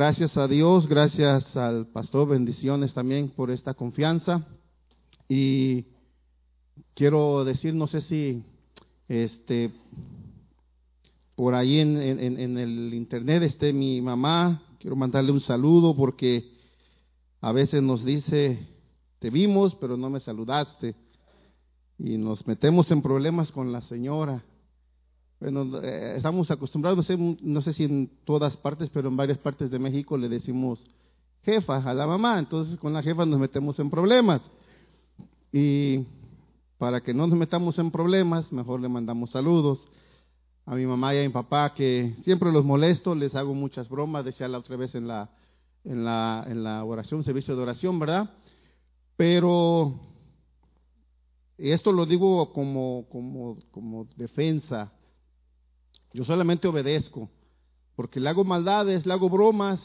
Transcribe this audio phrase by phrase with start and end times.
[0.00, 4.46] Gracias a Dios, gracias al pastor, bendiciones también por esta confianza.
[5.28, 5.84] Y
[6.94, 8.42] quiero decir, no sé si
[9.08, 9.70] este
[11.34, 16.50] por ahí en, en, el internet esté mi mamá, quiero mandarle un saludo porque
[17.42, 18.66] a veces nos dice,
[19.18, 20.94] te vimos, pero no me saludaste.
[21.98, 24.42] Y nos metemos en problemas con la señora.
[25.40, 29.78] Bueno, eh, estamos acostumbrados, no sé si en todas partes, pero en varias partes de
[29.78, 30.84] México le decimos
[31.42, 34.42] jefa a la mamá, entonces con la jefa nos metemos en problemas.
[35.50, 36.04] Y
[36.76, 39.82] para que no nos metamos en problemas, mejor le mandamos saludos
[40.66, 44.26] a mi mamá y a mi papá, que siempre los molesto, les hago muchas bromas,
[44.26, 45.30] decía la otra vez en la,
[45.84, 48.28] en la, en la oración, servicio de oración, ¿verdad?
[49.16, 50.00] Pero
[51.56, 54.92] esto lo digo como, como, como defensa
[56.12, 57.28] yo solamente obedezco,
[57.96, 59.80] porque le hago maldades, le hago bromas,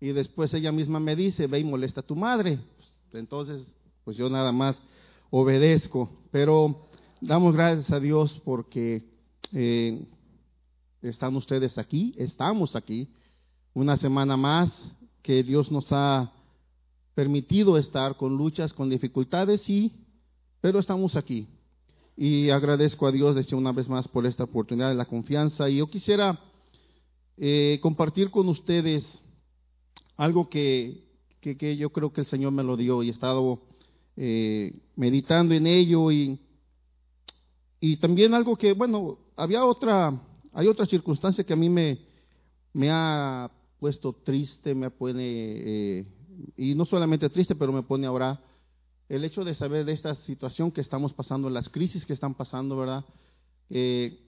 [0.00, 2.58] y después ella misma me dice, ve y molesta a tu madre.
[3.12, 3.62] Entonces,
[4.04, 4.76] pues yo nada más
[5.30, 6.08] obedezco.
[6.30, 6.88] Pero
[7.20, 9.04] damos gracias a Dios porque
[9.52, 10.06] eh,
[11.02, 13.08] están ustedes aquí, estamos aquí,
[13.74, 14.70] una semana más
[15.22, 16.32] que Dios nos ha
[17.14, 19.92] permitido estar con luchas, con dificultades, sí,
[20.60, 21.48] pero estamos aquí
[22.20, 25.70] y agradezco a Dios desde una vez más por esta oportunidad de la confianza.
[25.70, 26.36] Y yo quisiera
[27.36, 29.06] eh, compartir con ustedes
[30.16, 31.04] algo que,
[31.40, 33.62] que, yo creo que el Señor me lo dio y he estado
[34.16, 36.40] eh, meditando en ello y,
[37.78, 40.20] y también algo que, bueno, había otra,
[40.54, 42.00] hay otra circunstancia que a mí me,
[42.72, 46.06] me ha puesto triste, me pone, eh,
[46.56, 48.42] y no solamente triste, pero me pone ahora
[49.08, 52.76] el hecho de saber de esta situación que estamos pasando, las crisis que están pasando,
[52.76, 53.04] ¿verdad?
[53.70, 54.18] Eh,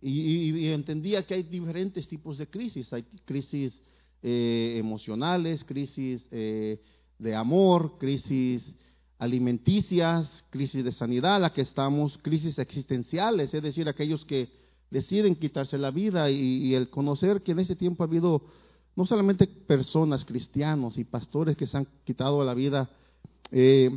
[0.00, 2.92] y, entendía que hay diferentes tipos de crisis.
[2.92, 3.80] Hay crisis
[4.22, 6.80] eh, emocionales, crisis eh,
[7.18, 8.62] de amor, crisis
[9.18, 14.48] alimenticias, crisis de sanidad, la que estamos, crisis existenciales, es decir, aquellos que
[14.90, 18.42] deciden quitarse la vida y, el conocer que en ese tiempo ha habido
[18.94, 22.90] no solamente personas, cristianos y pastores que se han quitado la vida,
[23.50, 23.90] eh,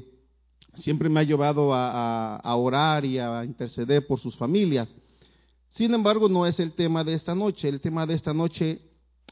[0.76, 4.94] siempre me ha llevado a, orar y a interceder por sus familias.
[5.70, 7.70] Sin embargo, no es el tema de esta noche.
[7.70, 8.82] El tema de esta noche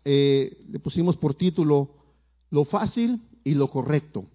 [0.06, 1.89] eh, le pusimos por título
[2.50, 4.25] Lo fácil y lo correcto.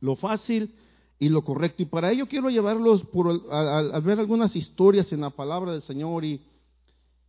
[0.00, 0.74] Lo fácil
[1.18, 1.82] y lo correcto.
[1.82, 3.02] Y para ello quiero llevarlos
[3.50, 6.42] a, ver algunas historias en la palabra del Señor y,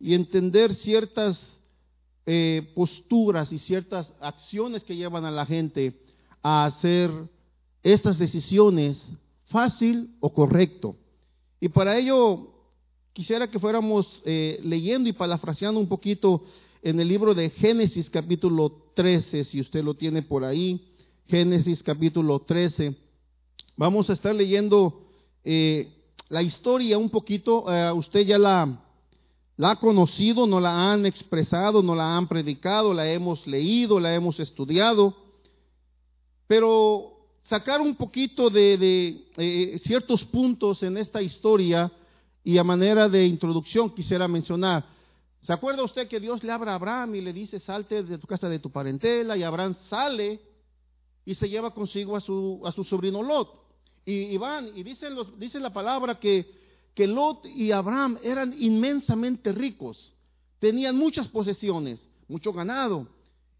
[0.00, 1.60] entender ciertas
[2.26, 6.00] eh, posturas y ciertas acciones que llevan a la gente
[6.42, 7.12] a hacer
[7.82, 8.98] estas decisiones
[9.46, 10.96] fácil o correcto.
[11.60, 12.48] Y para ello
[13.12, 16.42] quisiera que fuéramos eh, leyendo y parafraseando un poquito
[16.82, 20.80] en el libro de Génesis capítulo 13, si usted lo tiene por ahí,
[21.26, 22.96] Génesis capítulo 13.
[23.76, 25.06] Vamos a estar leyendo
[25.44, 25.92] eh,
[26.28, 28.80] la historia un poquito, eh, usted ya la,
[29.56, 34.14] la ha conocido, no la han expresado, no la han predicado, la hemos leído, la
[34.14, 35.14] hemos estudiado,
[36.46, 37.11] pero
[37.48, 41.90] sacar un poquito de, eh, ciertos puntos en esta historia
[42.44, 44.84] y a manera de introducción quisiera mencionar.
[45.42, 48.26] ¿Se acuerda usted que Dios le habla a Abraham y le dice, salte de tu
[48.26, 49.36] casa de tu parentela?
[49.36, 50.40] Y Abraham sale
[51.24, 53.60] y se lleva consigo a su, sobrino Lot.
[54.04, 56.50] Y, van, y dicen dice la palabra que,
[56.94, 60.12] que Lot y Abraham eran inmensamente ricos,
[60.58, 63.06] tenían muchas posesiones, mucho ganado.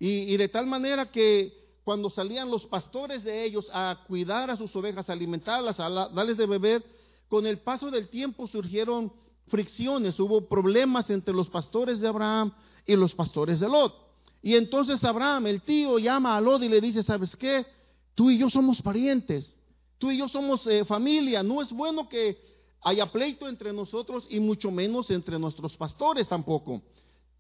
[0.00, 4.74] y de tal manera que cuando salían los pastores de ellos a cuidar a sus
[4.76, 6.84] ovejas, a alimentarlas, a darles de beber,
[7.28, 9.12] con el paso del tiempo surgieron
[9.48, 12.52] fricciones, hubo problemas entre los pastores de Abraham
[12.86, 13.94] y los pastores de Lot.
[14.42, 17.66] Y entonces Abraham, el tío, llama a Lot y le dice, ¿sabes qué?
[18.14, 19.56] Tú y yo somos parientes,
[19.98, 22.38] tú y yo somos eh, familia, no es bueno que
[22.82, 26.82] haya pleito entre nosotros y mucho menos entre nuestros pastores tampoco.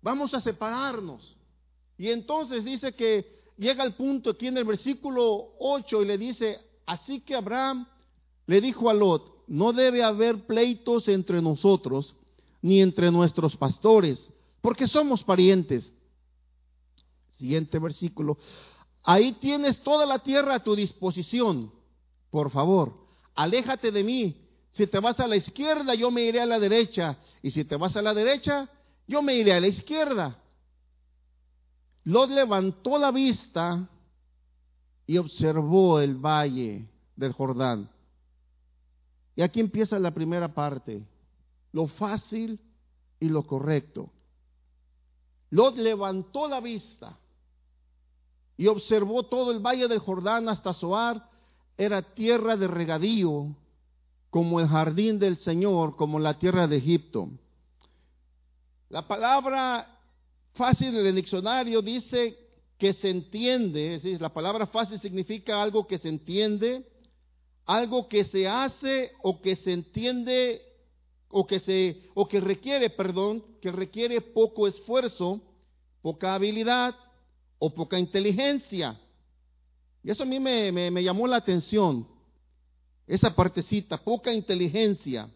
[0.00, 1.36] Vamos a separarnos.
[1.98, 6.58] Y entonces dice que llega al punto aquí en el versículo 8 y le dice,
[6.84, 7.86] así que Abraham
[8.46, 12.14] le dijo a Lot, no debe haber pleitos entre nosotros
[12.60, 14.28] ni entre nuestros pastores,
[14.60, 15.92] porque somos parientes.
[17.38, 18.38] Siguiente versículo.
[19.02, 21.72] Ahí tienes toda la tierra a tu disposición.
[22.30, 22.94] Por favor,
[23.34, 24.36] aléjate de mí.
[24.72, 27.18] Si te vas a la izquierda, yo me iré a la derecha.
[27.42, 28.68] Y si te vas a la derecha,
[29.06, 30.41] yo me iré a la izquierda.
[32.04, 33.88] Lot levantó la vista
[35.06, 37.88] y observó el valle del Jordán.
[39.36, 41.06] Y aquí empieza la primera parte,
[41.72, 42.58] lo fácil
[43.20, 44.10] y lo correcto.
[45.50, 47.18] Lot levantó la vista.
[48.54, 51.28] y observó todo el valle del Jordán hasta Zoar,
[51.76, 53.56] era tierra de regadío,
[54.30, 57.28] como el jardín del Señor, como la tierra de Egipto.
[58.88, 60.01] La palabra
[60.54, 62.38] fácil en el diccionario dice
[62.78, 66.84] que se entiende, es decir, la palabra fácil significa algo que se entiende,
[67.64, 70.60] algo que se hace o que se entiende
[71.28, 75.40] o que se o que requiere, perdón, que requiere poco esfuerzo,
[76.02, 76.94] poca habilidad
[77.58, 78.98] o poca inteligencia.
[80.02, 82.06] Y eso a mí me, me, llamó la atención,
[83.06, 85.28] esa partecita, poca inteligencia.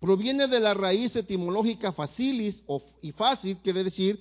[0.00, 4.20] Proviene de la raíz etimológica facilis o, y fácil, quiere decir,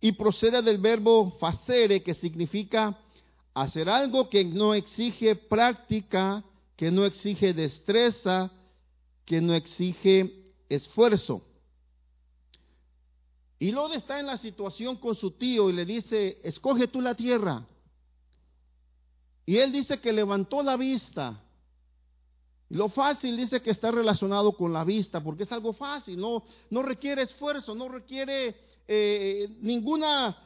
[0.00, 2.98] y procede del verbo facere, que significa
[3.54, 6.44] hacer algo que no exige práctica,
[6.76, 8.50] que no exige destreza,
[9.24, 11.42] que no exige esfuerzo.
[13.58, 17.14] Y Lot está en la situación con su tío y le dice, escoge tú la
[17.14, 17.66] tierra.
[19.46, 21.42] Y él dice que levantó la vista.
[22.68, 26.82] Lo fácil dice que está relacionado con la vista, porque es algo fácil, no, no
[26.82, 28.56] requiere esfuerzo, no requiere
[28.88, 30.36] eh, ninguna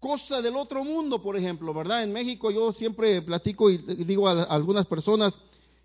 [0.00, 2.02] cosa del otro mundo, por ejemplo, ¿verdad?
[2.02, 5.34] En México yo siempre platico y digo a, algunas personas,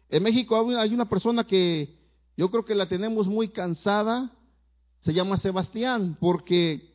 [0.10, 1.95] en México hay una persona que
[2.38, 4.31] yo creo que la tenemos muy cansada,
[5.01, 6.92] se llama Sebastián, porque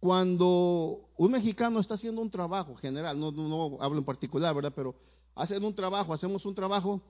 [0.00, 4.72] cuando un mexicano está haciendo un trabajo general, no, no, hablo en particular, ¿verdad?
[4.74, 4.94] Pero
[5.34, 7.02] hacen un trabajo, hacemos un trabajo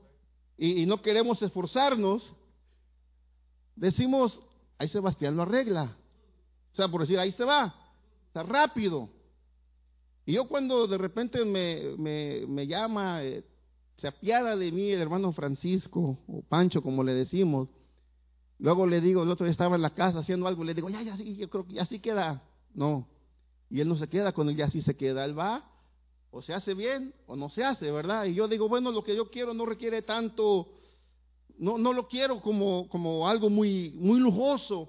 [0.59, 2.23] y, no queremos esforzarnos,
[3.77, 4.41] decimos,
[4.77, 5.97] ahí Sebastián lo arregla.
[6.73, 7.75] O sea, por decir, ahí se va,
[8.27, 9.09] está rápido.
[10.27, 13.45] Y yo cuando de repente me, me, me llama, eh,
[13.99, 17.69] se apiada de mí el hermano Francisco, o Pancho como le decimos,
[18.59, 21.03] luego le digo, el otro día estaba en la casa haciendo algo, le digo, ya,
[21.03, 22.43] ya, sí, yo creo que ya sí queda.
[22.75, 23.07] No,
[23.71, 25.65] y él no se queda con él, ya sí se queda, él va,
[26.31, 28.27] o se hace bien o no se hace, ¿verdad?
[28.27, 30.69] Y yo digo, bueno, lo que yo quiero no requiere tanto,
[31.59, 34.89] no, no lo quiero como, como algo muy, muy lujoso.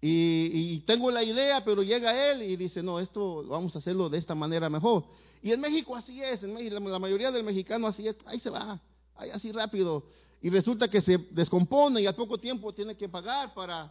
[0.00, 4.18] Y, tengo la idea, pero llega él y dice, no, esto vamos a hacerlo de
[4.18, 5.04] esta manera mejor.
[5.42, 8.50] Y en México así es, en México, la mayoría del mexicano así es, ahí se
[8.50, 8.80] va,
[9.16, 10.04] ahí así rápido.
[10.40, 13.90] Y resulta que se descompone y al poco tiempo tiene que pagar para...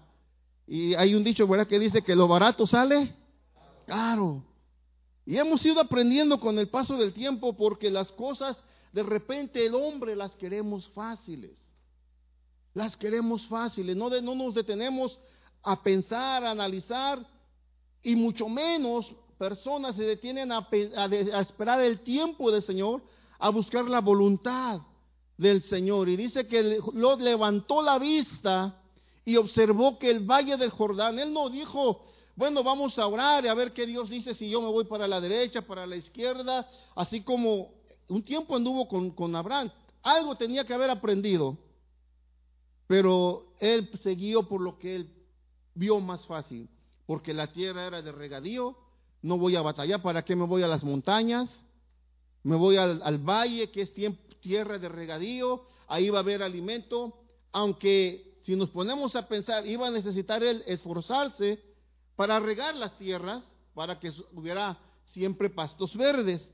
[0.66, 3.14] Y hay un dicho, ¿verdad?, que dice que lo barato sale
[3.86, 4.44] caro.
[5.28, 8.56] Y hemos ido aprendiendo con el paso del tiempo porque las cosas,
[8.94, 11.52] de repente el hombre las queremos fáciles.
[12.74, 15.20] Las queremos fáciles, no, de, no nos detenemos
[15.64, 17.28] a pensar, a analizar,
[18.02, 20.66] y mucho menos personas se detienen a,
[21.42, 23.04] esperar el tiempo del Señor,
[23.38, 24.80] a buscar la voluntad
[25.38, 26.08] del Señor.
[26.08, 28.82] Y dice que Lot levantó la vista
[29.26, 32.06] y observó que el valle del Jordán, él no dijo,
[32.38, 35.08] bueno, vamos a orar y a ver qué Dios dice si yo me voy para
[35.08, 37.72] la derecha, para la izquierda, así como
[38.10, 39.72] un tiempo anduvo con, con Abraham.
[40.04, 41.58] Algo tenía que haber aprendido,
[42.86, 45.10] pero él siguió por lo que él
[45.74, 46.70] vio más fácil,
[47.08, 48.78] porque la tierra era de regadío,
[49.24, 51.50] no voy a batallar, ¿para qué me voy a las montañas?
[52.44, 53.92] Me voy al, valle, que es
[54.42, 57.18] tierra de regadío, ahí va a haber alimento,
[57.52, 61.66] aunque si nos ponemos a pensar, iba a necesitar él esforzarse
[62.18, 63.42] para regar las tierras,
[63.74, 66.50] para que hubiera siempre pastos verdes.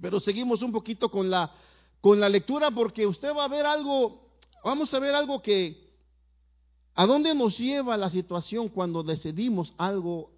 [0.00, 1.54] Pero seguimos un poquito con la,
[2.00, 4.20] con la lectura porque usted va a ver algo,
[4.64, 5.92] vamos a ver algo que
[6.94, 10.30] ¿A dónde nos lleva la situación cuando decidimos algo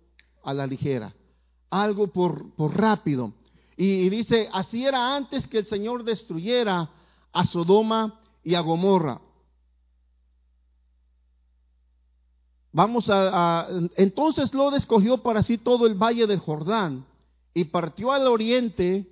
[0.44, 1.12] a la ligera?
[1.68, 3.32] Algo por, por rápido.
[3.76, 6.90] Y, dice, así era antes que el Señor destruyera
[7.32, 9.20] a Sodoma y a Gomorra.
[12.74, 17.06] Vamos a, entonces Lot escogió para sí todo el valle del Jordán
[17.54, 19.08] y partió al oriente.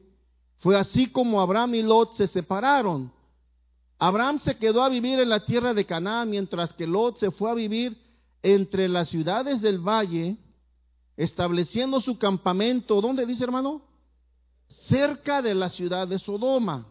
[0.58, 3.12] Fue así como Abraham y Lot se separaron.
[4.00, 7.52] Abraham se quedó a vivir en la tierra de Canaán, mientras que Lot se fue
[7.52, 7.96] a vivir
[8.42, 10.38] entre las ciudades del valle,
[11.16, 13.80] estableciendo su campamento, ¿dónde dice hermano?
[14.88, 16.88] Cerca de la ciudad de Sodoma.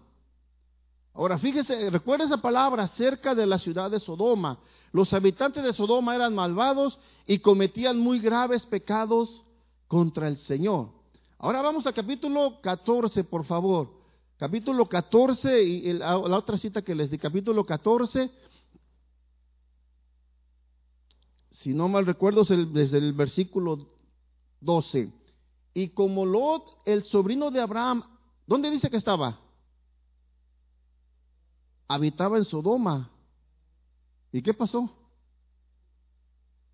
[1.14, 4.58] Ahora fíjese, recuerda esa palabra, cerca de la ciudad de Sodoma.
[4.92, 9.44] Los habitantes de Sodoma eran malvados y cometían muy graves pecados
[9.88, 10.90] contra el Señor.
[11.38, 14.02] Ahora vamos al capítulo 14, por favor
[14.42, 18.32] capítulo 14, y la otra cita que les di, capítulo 14,
[21.52, 23.78] si no mal recuerdo, es desde el versículo
[24.62, 25.14] 12.
[25.76, 28.04] Y como Lot, el sobrino de Abraham,
[28.48, 29.40] ¿dónde dice que estaba?
[31.88, 33.11] Habitaba en Sodoma.
[34.32, 34.90] ¿Y qué pasó?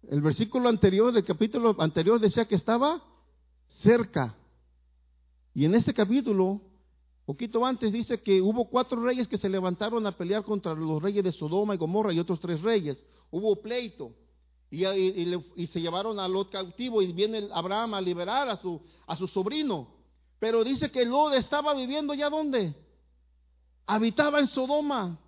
[0.09, 3.03] El versículo anterior, del capítulo anterior, decía que estaba
[3.69, 4.35] cerca
[5.53, 6.61] Y en este capítulo,
[7.25, 11.23] poquito antes, dice que hubo cuatro reyes que se levantaron a pelear contra los reyes
[11.23, 13.03] de Sodoma y Gomorra y otros tres reyes.
[13.31, 14.13] Hubo pleito.
[14.69, 14.83] Y,
[15.67, 19.87] se llevaron a Lot cautivo y viene Abraham a liberar a su, a su sobrino.
[20.39, 22.75] Pero dice que Lot estaba viviendo ya donde?
[23.85, 25.19] Habitaba en Sodoma.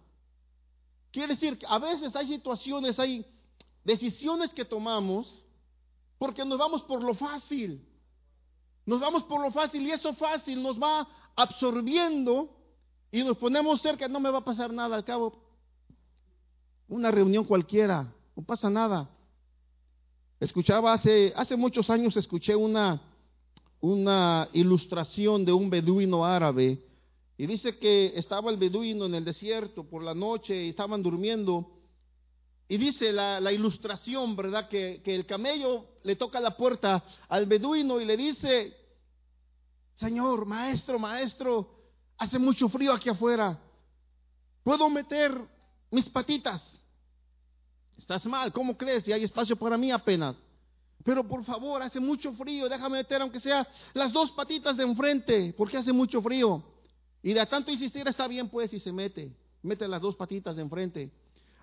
[1.11, 3.25] Quiere decir que a veces hay situaciones, hay
[3.83, 5.45] decisiones que tomamos
[6.17, 7.85] porque nos vamos por lo fácil.
[8.85, 12.55] Nos vamos por lo fácil y eso fácil nos va absorbiendo
[13.11, 15.41] y nos ponemos cerca, no me va a pasar nada al cabo.
[16.87, 19.09] Una reunión cualquiera, no pasa nada.
[20.39, 23.01] Escuchaba hace, hace muchos años, escuché una,
[23.79, 26.83] una ilustración de un beduino árabe
[27.39, 31.71] y dice que estaba el beduino en el desierto por la noche y estaban durmiendo.
[32.67, 34.67] Y dice la, ilustración, ¿verdad?
[34.67, 38.75] Que, que, el camello le toca la puerta al beduino y le dice,
[39.95, 41.79] Señor, maestro, maestro,
[42.17, 43.57] hace mucho frío aquí afuera.
[44.61, 45.31] ¿Puedo meter
[45.91, 46.61] mis patitas?
[47.97, 49.05] Estás mal, ¿cómo crees?
[49.05, 50.35] Si hay espacio para mí apenas.
[51.05, 55.53] Pero por favor, hace mucho frío, déjame meter aunque sea las dos patitas de enfrente,
[55.57, 56.61] porque hace mucho frío.
[57.21, 60.61] Y de tanto insistir está bien pues y se mete, mete las dos patitas de
[60.61, 61.11] enfrente.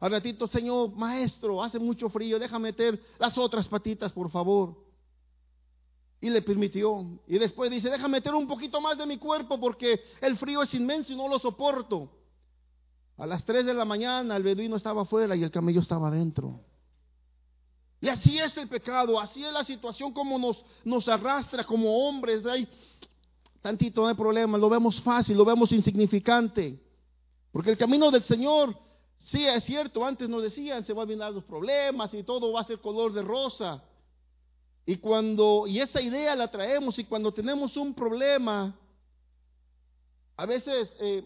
[0.00, 4.76] Al ratito, Señor, maestro, hace mucho frío, deja meter las otras patitas, por favor.
[6.20, 7.20] Y le permitió.
[7.26, 10.74] Y después dice, deja meter un poquito más de mi cuerpo porque el frío es
[10.74, 12.10] inmenso y no lo soporto.
[13.16, 16.60] A las 3 de la mañana el beduino estaba afuera y el camello estaba adentro.
[18.00, 22.44] Y así es el pecado, así es la situación como nos, nos arrastra como hombres.
[22.44, 22.68] Hay
[23.66, 26.80] tantito no hay problema, lo vemos fácil, lo vemos insignificante.
[27.50, 28.78] Porque el camino del Señor,
[29.18, 32.60] sí es cierto, antes nos decían, se van a venir los problemas y todo va
[32.60, 33.82] a ser color de rosa.
[34.84, 38.72] Y cuando, y esa idea la traemos y cuando tenemos un problema,
[40.36, 41.24] a veces, eh,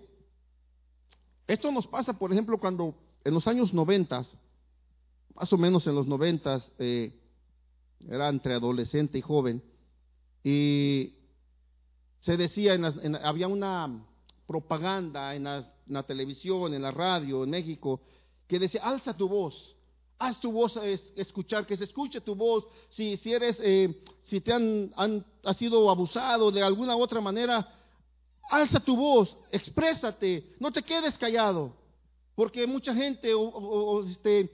[1.47, 4.27] esto nos pasa, por ejemplo, cuando en los años noventas,
[5.35, 7.13] más o menos en los noventas, eh,
[8.09, 9.63] era entre adolescente y joven,
[10.43, 11.20] y
[12.21, 14.05] se decía, en había una
[14.47, 18.01] propaganda en la, televisión, en la radio, en México,
[18.49, 19.55] que decía, alza tu voz,
[20.19, 20.77] haz tu voz
[21.17, 25.25] escuchar, que se escuche tu voz, si, si eres, eh, si te han, han
[25.57, 27.67] sido abusado de alguna u otra manera,
[28.51, 31.77] alza tu voz, exprésate, no te quedes callado,
[32.35, 33.33] porque mucha gente
[34.11, 34.51] este,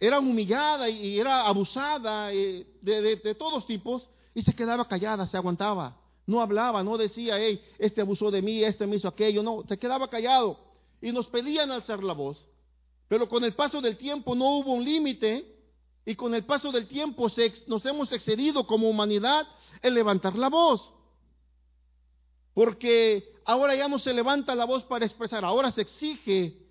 [0.00, 5.36] era humillada y era abusada eh, de, de todos tipos y se quedaba callada, se
[5.36, 6.05] aguantaba.
[6.26, 9.78] No hablaba, no decía, hey, este abusó de mí, este me hizo aquello, no, se
[9.78, 10.58] quedaba callado.
[11.00, 12.44] Y nos pedían alzar la voz.
[13.08, 15.54] Pero con el paso del tiempo no hubo un límite
[16.04, 17.30] y con el paso del tiempo
[17.68, 19.46] nos hemos excedido como humanidad
[19.80, 20.92] en levantar la voz.
[22.54, 26.66] Porque ahora ya no se levanta la voz para expresar, ahora se exige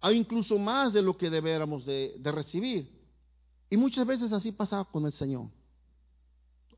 [0.00, 2.88] a incluso más de lo que debiéramos de, de recibir.
[3.68, 5.48] Y muchas veces así pasa con el Señor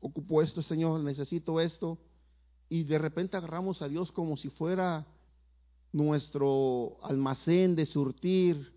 [0.03, 1.97] ocupo esto, Señor, necesito esto.
[2.69, 5.05] Y de repente agarramos a Dios como si fuera
[5.91, 8.73] nuestro almacén de surtir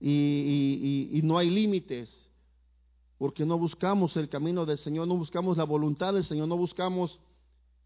[0.00, 2.10] y, no hay límites,
[3.18, 7.18] porque no buscamos el camino del Señor, no buscamos la voluntad del Señor, no buscamos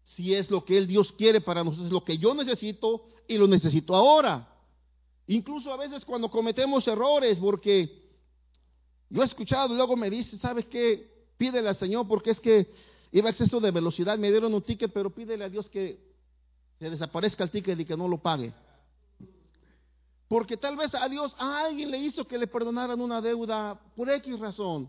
[0.03, 3.37] si es lo que Él Dios quiere para nosotros, es lo que yo necesito y
[3.37, 4.47] lo necesito ahora.
[5.27, 8.01] Incluso a veces cuando cometemos errores, porque
[9.09, 11.10] yo he escuchado, luego me dice, ¿sabes qué?
[11.41, 12.71] Pídele al Señor porque es que
[13.11, 15.99] iba a exceso de velocidad, me dieron un ticket, pero pídele a Dios que
[16.77, 18.53] se desaparezca el ticket y que no lo pague.
[20.27, 24.07] Porque tal vez a Dios, a alguien le hizo que le perdonaran una deuda por
[24.11, 24.87] X razón.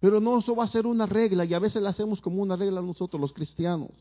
[0.00, 2.56] Pero no, eso va a ser una regla y a veces la hacemos como una
[2.56, 3.92] regla nosotros los cristianos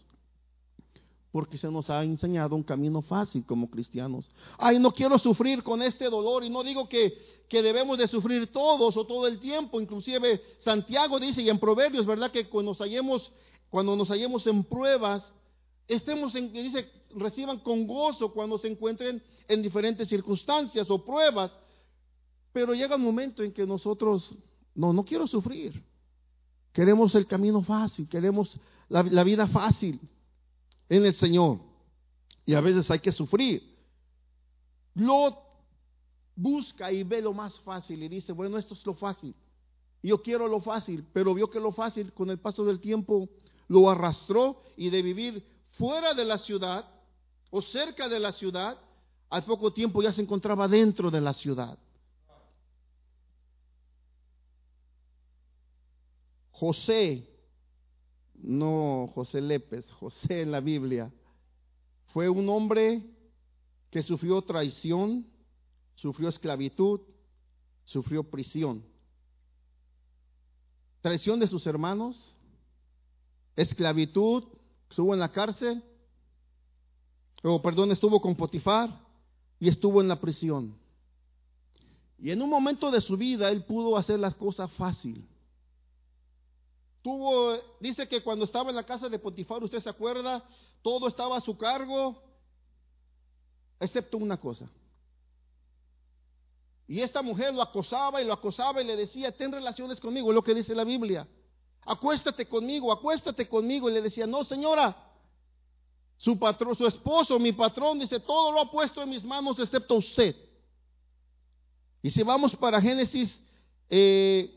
[1.32, 4.26] porque se nos ha enseñado un camino fácil como cristianos.
[4.58, 7.14] Ay, no quiero sufrir con este dolor y no digo que,
[7.50, 12.06] que debemos de sufrir todos o todo el tiempo, inclusive Santiago dice y en Proverbios,
[12.06, 12.32] ¿verdad?
[12.32, 13.32] Que cuando nos hallemos,
[13.70, 15.24] cuando nos hallemos en pruebas,
[15.88, 21.52] estemos en, dice, reciban con gozo cuando se encuentren en diferentes circunstancias o pruebas,
[22.54, 24.34] pero llega un momento en que nosotros,
[24.74, 25.84] no, no quiero sufrir,
[26.72, 28.58] queremos el camino fácil, queremos
[28.88, 30.00] la, la vida fácil
[30.90, 31.60] en el Señor.
[32.46, 33.76] Y a veces hay que sufrir.
[34.96, 35.38] Lot
[36.36, 39.36] busca y ve lo más fácil y dice, bueno, esto es lo fácil.
[40.02, 43.28] Yo quiero lo fácil, pero vio que lo fácil con el paso del tiempo
[43.68, 46.86] lo arrastró y de vivir fuera de la ciudad
[47.50, 48.78] o cerca de la ciudad,
[49.30, 51.78] al poco tiempo ya se encontraba dentro de la ciudad.
[56.52, 57.37] José
[58.38, 61.12] no José Lépez, José en la Biblia,
[62.14, 63.04] fue un hombre
[63.92, 65.26] que sufrió traición,
[65.96, 67.02] sufrió esclavitud,
[67.84, 68.84] sufrió prisión.
[71.02, 72.36] Traición de sus hermanos,
[73.56, 74.44] esclavitud,
[74.90, 75.84] estuvo en la cárcel,
[77.44, 79.00] o perdón, estuvo con Potifar
[79.60, 80.76] y estuvo en la prisión.
[82.20, 85.28] Y en un momento de su vida él pudo hacer las cosas fácil.
[87.80, 90.44] Dice que cuando estaba en la casa de Potifar, usted se acuerda,
[90.82, 92.22] todo estaba a su cargo,
[93.80, 94.70] excepto una cosa.
[96.88, 100.36] Y esta mujer lo acosaba y lo acosaba y le decía, ten relaciones conmigo, es
[100.36, 101.28] lo que dice la Biblia.
[101.82, 103.90] Acuéstate conmigo, acuéstate conmigo.
[103.90, 104.96] Y le decía, no señora,
[106.18, 109.96] su patrón, su esposo, mi patrón, dice, todo lo ha puesto en mis manos excepto
[109.96, 110.36] usted.
[112.02, 113.40] Y si vamos para Génesis,
[113.90, 114.57] eh,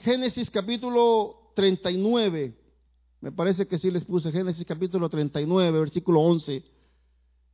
[0.00, 2.54] Génesis capítulo 39,
[3.20, 6.64] me parece que sí les puse Génesis capítulo 39, versículo 11.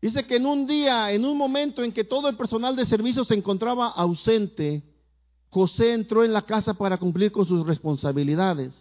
[0.02, 3.24] Dice que en un día, en un momento en que todo el personal de servicio
[3.24, 4.82] se encontraba ausente,
[5.48, 8.74] José entró en la casa para cumplir con sus responsabilidades.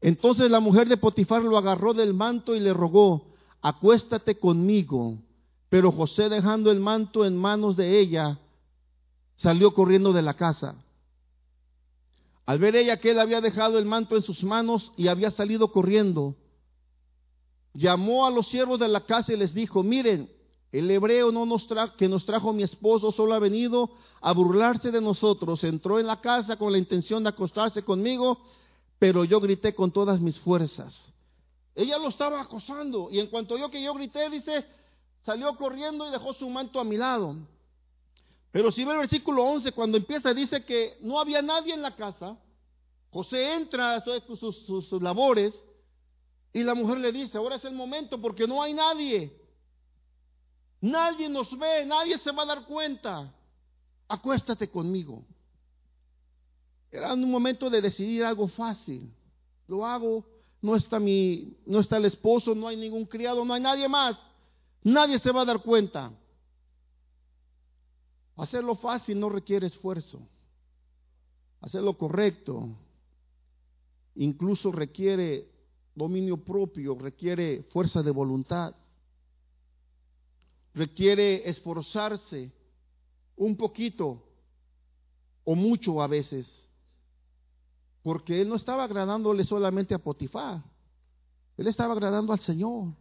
[0.00, 5.18] Entonces la mujer de Potifar lo agarró del manto y le rogó, acuéstate conmigo.
[5.68, 8.38] Pero José dejando el manto en manos de ella,
[9.36, 10.76] salió corriendo de la casa.
[12.50, 15.70] Al ver ella que él había dejado el manto en sus manos y había salido
[15.70, 16.34] corriendo,
[17.74, 20.28] llamó a los siervos de la casa y les dijo, miren,
[20.72, 23.90] el hebreo no nos que nos trajo mi esposo solo ha venido
[24.20, 25.62] a burlarse de nosotros.
[25.62, 28.40] Entró en la casa con la intención de acostarse conmigo,
[28.98, 31.12] pero yo grité con todas mis fuerzas.
[31.76, 34.66] Ella lo estaba acosando y en cuanto yo que yo grité, dice,
[35.22, 37.36] salió corriendo y dejó su manto a mi lado.
[38.52, 41.94] Pero si ve el versículo 11, cuando empieza, dice que no había nadie en la
[41.94, 42.36] casa.
[43.10, 45.54] José entra a sus, sus, labores
[46.52, 49.36] y la mujer le dice, ahora es el momento porque no hay nadie.
[50.80, 53.32] Nadie nos ve, nadie se va a dar cuenta.
[54.08, 55.24] Acuéstate conmigo.
[56.90, 59.12] Era un momento de decidir algo fácil.
[59.68, 60.24] Lo hago,
[60.60, 64.16] no está mi, no está el esposo, no hay ningún criado, no hay nadie más.
[64.82, 66.12] Nadie se va a dar cuenta.
[68.40, 70.26] Hacerlo fácil no requiere esfuerzo.
[71.60, 72.70] Hacerlo correcto
[74.14, 75.46] incluso requiere
[75.94, 78.74] dominio propio, requiere fuerza de voluntad,
[80.72, 82.50] requiere esforzarse
[83.36, 84.22] un poquito
[85.44, 86.46] o mucho a veces,
[88.02, 90.64] porque él no estaba agradándole solamente a Potifar,
[91.58, 92.94] él estaba agradando al Señor.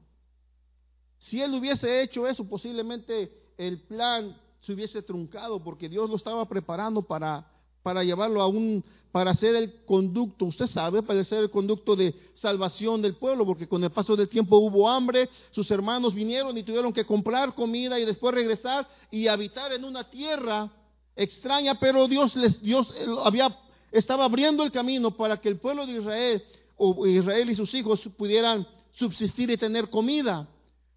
[1.20, 6.48] Si él hubiese hecho eso, posiblemente el plan se hubiese truncado porque Dios lo estaba
[6.48, 7.46] preparando para,
[7.82, 12.14] para llevarlo a un, para hacer el conducto, usted sabe, para hacer el conducto de
[12.36, 16.64] salvación del pueblo, porque con el paso del tiempo hubo hambre, sus hermanos vinieron y
[16.64, 20.70] tuvieron que comprar comida y después regresar y habitar en una tierra
[21.16, 22.88] extraña, pero Dios les, Dios
[23.24, 23.58] había,
[23.92, 26.44] estaba abriendo el camino para que el pueblo de Israel,
[26.78, 30.48] o Israel y sus hijos pudieran subsistir y tener comida.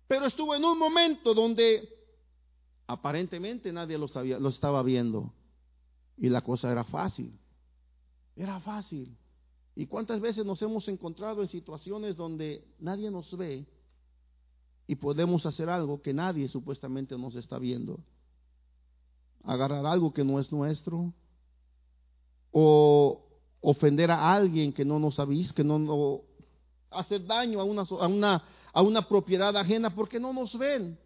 [0.06, 1.88] Pero estuvo en un momento donde
[2.92, 5.32] Aparentemente nadie lo, sabía, lo estaba viendo.
[6.18, 7.32] Y la cosa era fácil.
[8.36, 9.16] Era fácil.
[9.74, 13.66] ¿Y cuántas veces nos hemos encontrado en situaciones donde nadie nos ve
[14.86, 17.98] y podemos hacer algo que nadie supuestamente nos está viendo?
[19.42, 21.14] Agarrar algo que no es nuestro
[22.50, 23.24] o
[23.62, 26.20] ofender a alguien que no nos avisa, que no, no
[26.90, 30.98] hacer daño a una, a una, a una propiedad ajena porque no nos ven.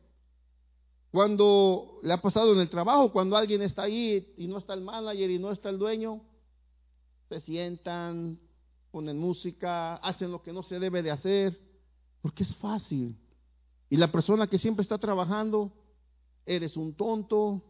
[1.16, 4.82] Cuando le ha pasado en el trabajo, cuando alguien está ahí y no está el
[4.82, 6.20] manager y no está el dueño,
[7.30, 8.38] se sientan,
[8.90, 11.58] ponen música, hacen lo que no se debe de hacer,
[12.20, 13.16] porque es fácil.
[13.88, 15.72] Y la persona que siempre está trabajando,
[16.44, 17.62] eres un tonto,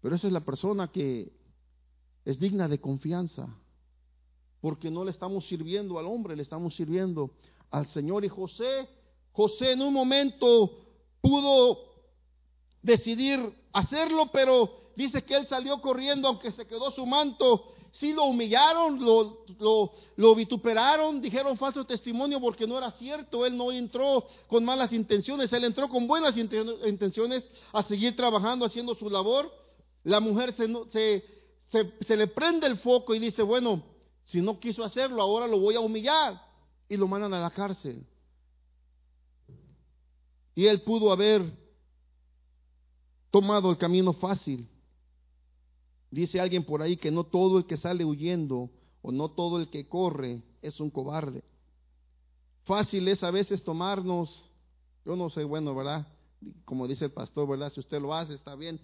[0.00, 1.32] pero esa es la persona que
[2.24, 3.56] es digna de confianza,
[4.60, 7.30] porque no le estamos sirviendo al hombre, le estamos sirviendo
[7.70, 8.24] al Señor.
[8.24, 8.88] Y José,
[9.30, 10.80] José en un momento
[11.20, 11.91] pudo
[12.82, 17.68] decidir hacerlo, pero dice que él salió corriendo aunque se quedó su manto.
[17.92, 19.44] Sí lo humillaron, lo,
[20.16, 23.44] lo, vituperaron, dijeron falso testimonio porque no era cierto.
[23.44, 28.94] Él no entró con malas intenciones, él entró con buenas intenciones a seguir trabajando, haciendo
[28.94, 29.52] su labor.
[30.04, 31.24] La mujer se, se,
[31.70, 33.82] se, se le prende el foco y dice, bueno,
[34.24, 36.40] si no quiso hacerlo, ahora lo voy a humillar.
[36.88, 38.06] Y lo mandan a la cárcel.
[40.54, 41.61] Y él pudo haber
[43.32, 44.68] tomado el camino fácil.
[46.10, 49.70] Dice alguien por ahí que no todo el que sale huyendo o no todo el
[49.70, 51.42] que corre es un cobarde.
[52.64, 54.48] Fácil es a veces tomarnos,
[55.04, 56.06] yo no sé, bueno, ¿verdad?
[56.64, 57.72] Como dice el pastor, ¿verdad?
[57.72, 58.78] Si usted lo hace, está bien,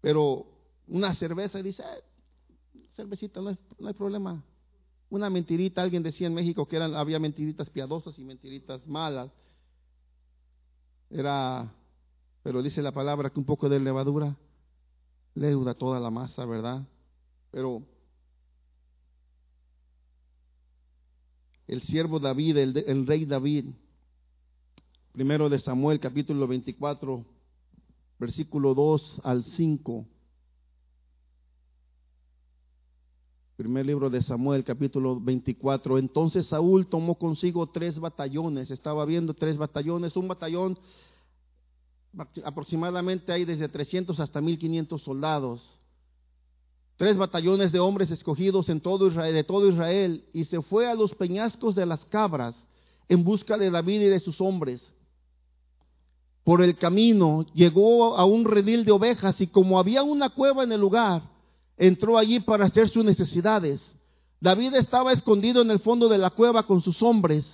[0.00, 0.46] pero
[0.86, 1.82] una cerveza dice,
[2.94, 4.44] cervecita, no, no hay problema.
[5.08, 9.30] Una mentirita, alguien decía en México que eran, había mentiritas piadosas y mentiritas malas.
[11.08, 11.72] Era,
[12.48, 14.34] pero dice la palabra que un poco de levadura
[15.34, 16.82] leuda toda la masa, ¿verdad?
[17.50, 17.82] Pero
[21.66, 23.66] el siervo David, el, el, rey David,
[25.12, 27.22] primero de Samuel, capítulo 24,
[28.18, 30.06] versículo 2 al 5.
[33.58, 35.98] Primer libro de Samuel, capítulo 24.
[35.98, 38.70] Entonces Saúl tomó consigo tres batallones.
[38.70, 40.16] Estaba viendo tres batallones.
[40.16, 40.78] Un batallón
[42.44, 45.78] aproximadamente hay desde 300 hasta 1500 soldados.
[46.96, 50.24] Tres batallones de hombres escogidos en todo Israel, de todo Israel.
[50.32, 52.56] Y se fue a los peñascos de las cabras
[53.08, 54.82] en busca de David y de sus hombres.
[56.44, 60.72] Por el camino llegó a un redil de ovejas y como había una cueva en
[60.72, 61.22] el lugar,
[61.76, 63.94] entró allí para hacer sus necesidades.
[64.40, 67.44] David estaba escondido en el fondo de la cueva con sus hombres.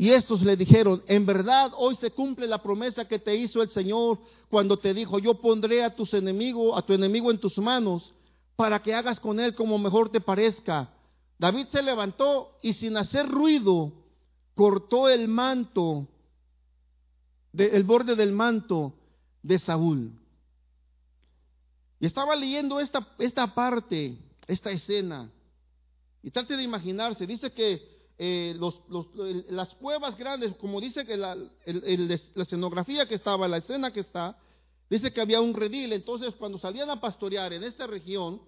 [0.00, 3.68] Y estos le dijeron, en verdad hoy se cumple la promesa que te hizo el
[3.70, 8.14] Señor cuando te dijo, yo pondré a tus enemigos, a tu enemigo en tus manos
[8.54, 10.88] para que hagas con él como mejor te parezca.
[11.36, 13.92] David se levantó y sin hacer ruido
[14.54, 16.06] cortó el manto,
[17.52, 18.94] el borde del manto
[19.42, 20.12] de Saúl.
[21.98, 25.28] Y estaba leyendo esta, esta parte, esta escena.
[26.22, 28.56] Y trate de imaginarse, dice que eh,
[29.48, 34.36] las cuevas grandes, como dice que la, la escenografía que estaba, la escena que está,
[34.90, 35.92] dice que había un redil.
[35.92, 38.42] Entonces, cuando salían a pastorear en esta región,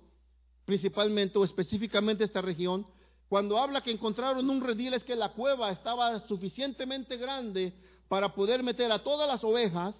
[0.64, 2.86] principalmente o específicamente esta región,
[3.28, 7.72] cuando habla que encontraron un redil es que la cueva estaba suficientemente grande
[8.08, 9.94] para poder meter a todas las ovejas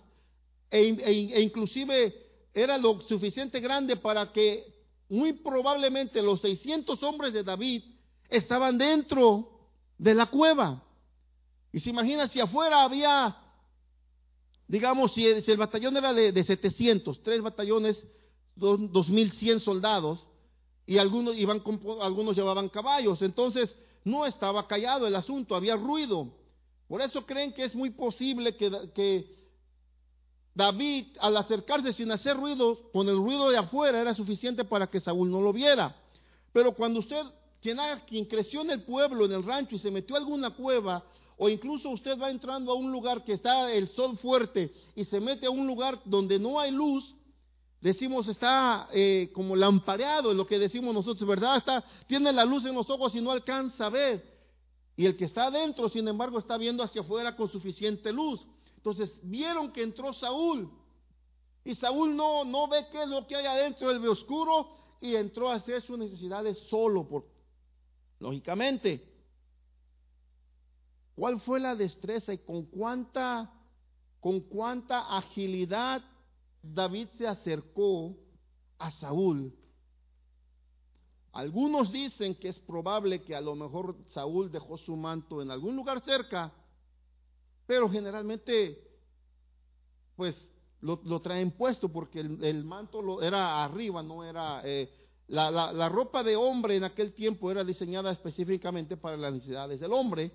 [0.68, 2.12] e, e, e inclusive
[2.52, 4.64] era lo suficiente grande para que
[5.08, 7.84] muy probablemente los 600 hombres de David
[8.28, 9.59] estaban dentro
[10.00, 10.82] de la cueva.
[11.72, 13.36] Y se imagina si afuera había,
[14.66, 18.02] digamos, si el, batallón era de, de, 700, tres batallones,
[18.56, 20.26] dos, 2100 soldados,
[20.86, 21.62] y algunos, iban
[22.00, 23.20] algunos llevaban caballos.
[23.22, 26.32] Entonces no estaba callado el asunto, había ruido.
[26.88, 29.36] Por eso creen que es muy posible que
[30.54, 35.00] David, al acercarse sin hacer ruido, con el ruido de afuera, era suficiente para que
[35.00, 35.94] Saúl no lo viera.
[36.52, 37.22] Pero cuando usted,
[37.60, 41.04] quien, quien creció en el pueblo, en el rancho, y se metió a alguna cueva,
[41.36, 45.20] o incluso usted va entrando a un lugar que está el sol fuerte y se
[45.20, 47.14] mete a un lugar donde no hay luz,
[47.80, 51.56] decimos está eh, como lampareado, es lo que decimos nosotros, ¿verdad?
[51.56, 54.22] Está, tiene la luz en los ojos y no alcanza a ver.
[54.96, 58.46] Y el que está adentro, sin embargo, está viendo hacia afuera con suficiente luz.
[58.76, 60.70] Entonces vieron que entró Saúl.
[61.64, 64.68] Y Saúl no, no ve qué es lo que hay adentro del oscuro
[65.00, 67.24] y entró a hacer sus necesidades solo, por,
[68.20, 69.04] lógicamente.
[71.16, 73.52] ¿Cuál fue la destreza y con cuánta,
[74.20, 76.02] con cuánta agilidad
[76.62, 78.16] David se acercó
[78.78, 79.52] a Saúl?
[81.32, 85.76] Algunos dicen que es probable que a lo mejor Saúl dejó su manto en algún
[85.76, 86.52] lugar cerca
[87.70, 88.82] pero generalmente
[90.16, 90.34] pues
[90.80, 94.60] lo, traen puesto porque el, manto lo, era arriba, no era...
[94.64, 94.90] Eh,
[95.30, 99.92] la, la, ropa de hombre en aquel tiempo era diseñada específicamente para las necesidades del
[99.92, 100.32] hombre.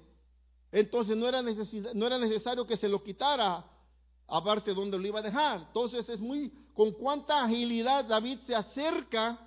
[0.72, 3.66] Entonces no era, no era necesario que se lo quitara
[4.28, 5.66] aparte donde lo iba a dejar.
[5.68, 9.38] Entonces es muy, con cuánta agilidad David se acerca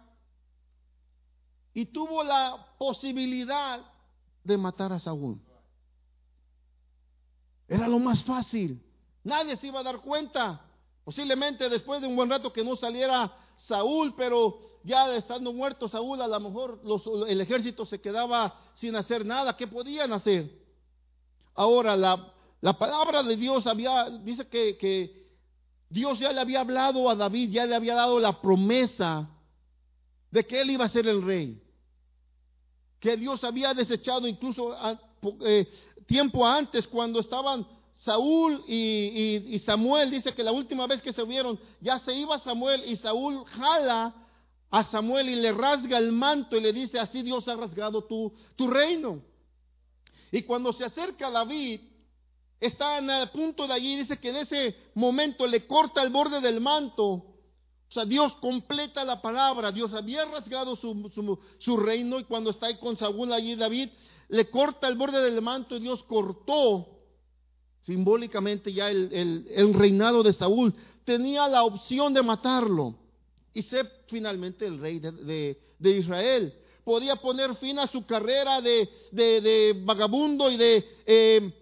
[1.73, 3.81] y tuvo la posibilidad
[4.45, 5.41] de matar a Saúl.
[7.67, 8.83] Era lo más fácil.
[9.25, 10.61] Nadie se iba a dar cuenta.
[11.05, 16.21] Posiblemente después de un buen rato que no saliera Saúl, pero ya estando muerto Saúl,
[16.21, 16.81] a lo mejor
[17.29, 19.57] el ejército se quedaba sin hacer nada.
[19.57, 20.51] ¿Qué podían hacer?
[21.55, 25.29] Ahora, la, la palabra de Dios había, dice que, que
[25.91, 29.29] Dios ya le había hablado a David, ya le había dado la promesa
[30.31, 31.63] de que él iba a ser el rey.
[33.01, 34.77] Que Dios había desechado incluso
[35.47, 35.69] eh,
[36.07, 41.59] tiempo antes, cuando estaban Saúl y, Samuel, dice que la última vez que se vieron,
[41.81, 44.15] ya se iba Samuel y Saúl jala
[44.71, 48.33] a Samuel y le rasga el manto y le dice, así Dios ha rasgado tu,
[48.55, 49.23] tu reino.
[50.31, 51.81] Y cuando se acerca David,
[52.61, 56.41] está en el punto de allí, dice que en ese momento le corta el borde
[56.41, 59.73] del manto, O sea, Dios completa la palabra.
[59.73, 63.89] Dios había rasgado su, su, reino y cuando está ahí con Saúl allí David,
[64.29, 66.87] le corta el borde del manto y Dios cortó
[67.81, 70.75] simbólicamente ya el, el, reinado de Saúl.
[71.07, 73.08] Tenía la opción de matarlo
[73.59, 76.55] y ser finalmente el rey de, de, Israel.
[76.85, 80.85] Podía poner fin a su carrera de, de vagabundo y de...
[81.05, 81.53] Eh,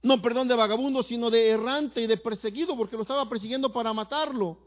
[0.00, 3.92] no, perdón, de vagabundo, sino de errante y de perseguido, porque lo estaba persiguiendo para
[3.92, 4.58] matarlo.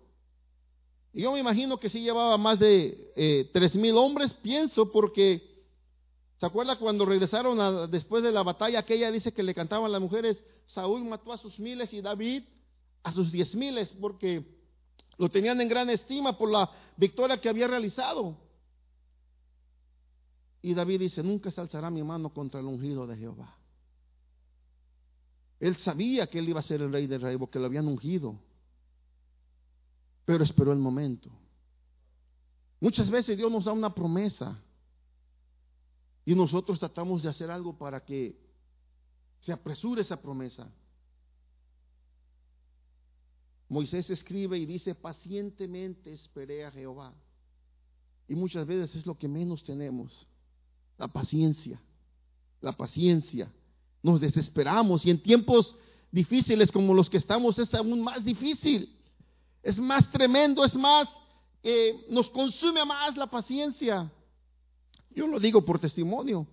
[1.14, 5.42] Y yo me imagino que sí llevaba más de eh, tres mil hombres, pienso, porque
[6.38, 9.10] ¿se acuerda cuando regresaron después de la batalla aquella?
[9.10, 12.44] Dice que le cantaban las mujeres, Saúl mató a sus miles y David
[13.04, 14.57] a sus diez miles, porque
[15.18, 18.38] lo tenían en gran estima por la victoria que había realizado.
[20.62, 23.56] Y David dice, nunca se alzará mi mano contra el ungido de Jehová.
[25.60, 28.40] Él sabía que él iba a ser el rey de Israel porque lo habían ungido
[30.28, 31.32] pero esperó el momento.
[32.82, 34.62] Muchas veces Dios nos da una promesa
[36.26, 38.38] y nosotros tratamos de hacer algo para que
[39.40, 40.70] se apresure esa promesa.
[43.70, 47.14] Moisés escribe y dice, pacientemente esperé a Jehová.
[48.28, 50.28] Y muchas veces es lo que menos tenemos,
[50.98, 51.82] la paciencia,
[52.62, 53.52] la paciencia.
[54.04, 55.76] Nos desesperamos y en tiempos
[56.12, 58.98] difíciles como los que estamos es aún más difícil
[59.68, 61.10] es más tremendo, es más,
[61.62, 64.10] eh, nos consume más la paciencia.
[65.10, 66.48] Yo lo digo por testimonio.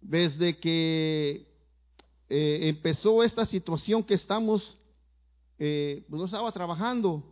[0.00, 1.48] Desde que
[2.28, 4.76] eh, empezó esta situación que estamos,
[5.58, 7.22] eh, pues no estaba trabajando.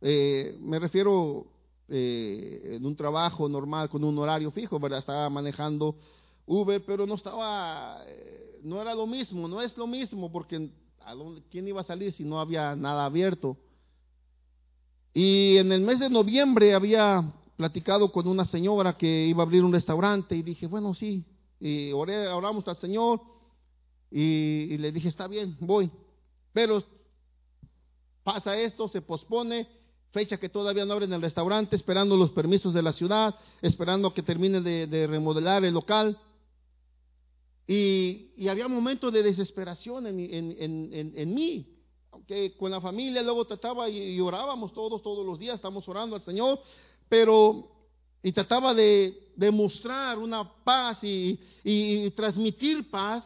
[0.00, 1.46] me refiero
[1.88, 5.00] en un trabajo normal con un horario fijo, ¿verdad?
[5.00, 5.96] Estaba manejando
[6.46, 8.04] Uber, pero no estaba,
[8.62, 12.12] no era lo mismo, no es lo mismo, porque ¿a dónde, ¿quién iba a salir
[12.12, 13.56] si no había nada abierto?
[15.12, 19.64] Y en el mes de noviembre había platicado con una señora que iba a abrir
[19.64, 21.24] un restaurante y dije, bueno, sí,
[21.58, 23.20] y oré, oramos al Señor
[24.10, 25.90] y, le dije, está bien, voy.
[26.52, 26.82] Pero
[28.22, 29.68] pasa esto, se pospone,
[30.10, 34.22] fecha que todavía no abren el restaurante, esperando los permisos de la ciudad, esperando que
[34.22, 36.18] termine de, remodelar el local.
[37.66, 41.80] Y, había momentos de desesperación en, en, en mí
[42.12, 46.22] aunque con la familia luego trataba y, orábamos todos, todos los días, estamos orando al
[46.22, 46.60] Señor,
[47.08, 47.68] pero
[48.22, 53.24] y trataba de demostrar una paz y, transmitir paz.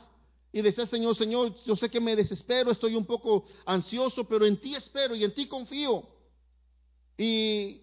[0.55, 4.57] Y decía, Señor, Señor, yo sé que me desespero, estoy un poco ansioso, pero en
[4.61, 6.05] ti espero y en ti confío.
[7.19, 7.83] Y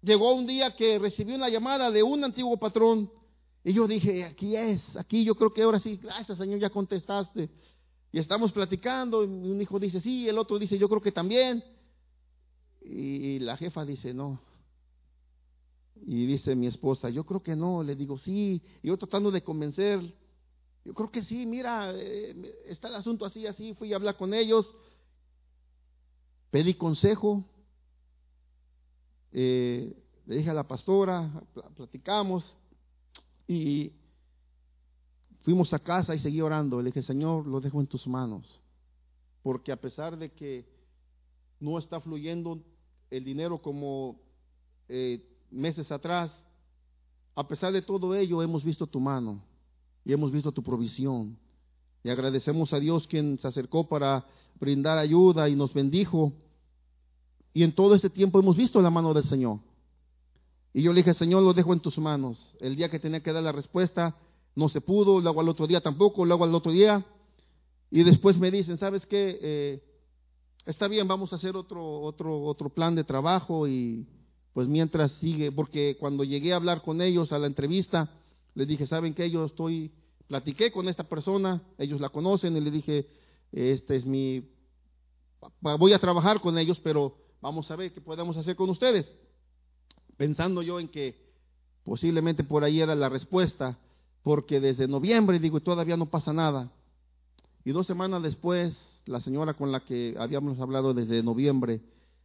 [0.00, 3.10] llegó un día que recibí una llamada de un antiguo patrón
[3.62, 7.50] y yo dije, aquí es, aquí yo creo que ahora sí, gracias Señor, ya contestaste.
[8.10, 11.62] Y estamos platicando, y un hijo dice sí, el otro dice yo creo que también.
[12.80, 14.40] Y la jefa dice no.
[16.06, 19.42] Y dice mi esposa, yo creo que no, le digo sí, y yo tratando de
[19.42, 20.00] convencer,
[20.84, 22.34] yo creo que sí, mira, eh,
[22.66, 24.74] está el asunto así, así, fui a hablar con ellos,
[26.50, 27.44] pedí consejo,
[29.32, 31.42] eh, le dije a la pastora,
[31.76, 32.44] platicamos,
[33.46, 33.92] y
[35.42, 36.80] Fuimos a casa y seguí orando.
[36.80, 38.60] Le dije, Señor, lo dejo en tus manos.
[39.42, 40.64] Porque a pesar de que
[41.58, 42.62] no está fluyendo
[43.10, 44.20] el dinero como
[44.88, 46.32] eh, meses atrás,
[47.34, 49.42] a pesar de todo ello hemos visto tu mano
[50.04, 51.36] y hemos visto tu provisión.
[52.04, 54.24] Y agradecemos a Dios quien se acercó para
[54.58, 56.32] brindar ayuda y nos bendijo.
[57.52, 59.58] Y en todo este tiempo hemos visto la mano del Señor.
[60.72, 62.38] Y yo le dije, Señor, lo dejo en tus manos.
[62.58, 64.16] El día que tenía que dar la respuesta,
[64.56, 67.04] no se pudo, luego al otro día tampoco, luego al otro día.
[67.90, 69.38] Y después me dicen, ¿sabes qué?
[69.40, 69.82] Eh,
[70.64, 74.06] está bien, vamos a hacer otro, otro, otro plan de trabajo y
[74.54, 78.10] pues mientras sigue, porque cuando llegué a hablar con ellos a la entrevista,
[78.54, 79.30] les dije, ¿saben qué?
[79.30, 79.92] Yo estoy,
[80.26, 83.06] platiqué con esta persona, ellos la conocen y le dije,
[83.52, 84.48] este es mi,
[85.60, 89.10] voy a trabajar con ellos, pero vamos a ver qué podemos hacer con ustedes.
[90.16, 91.32] Pensando yo en que
[91.84, 93.78] posiblemente por ahí era la respuesta,
[94.22, 96.70] porque desde noviembre, digo, todavía no pasa nada.
[97.64, 101.80] Y dos semanas después, la señora con la que habíamos hablado desde noviembre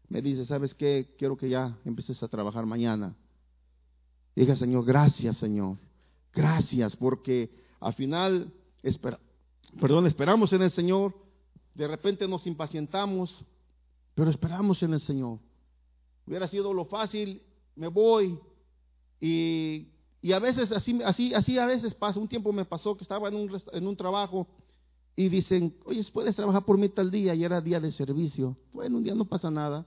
[0.09, 1.15] me dice, ¿sabes qué?
[1.17, 3.15] Quiero que ya empieces a trabajar mañana.
[4.35, 5.77] Dije, Señor, gracias, Señor.
[6.37, 9.19] Gracias, porque al final, espera,
[9.81, 11.15] perdón, esperamos en el Señor.
[11.73, 13.43] De repente nos impacientamos,
[14.13, 15.39] pero esperamos en el Señor.
[16.27, 17.41] Hubiera sido lo fácil,
[17.75, 18.39] me voy
[19.19, 19.87] y
[20.21, 23.29] y a veces, así, así, así a veces pasa, un tiempo me pasó que estaba
[23.29, 24.47] en un, en un trabajo
[25.15, 28.57] y dicen, oye, puedes trabajar por mí tal día y era día de servicio.
[28.73, 29.85] Bueno, un día no pasa nada.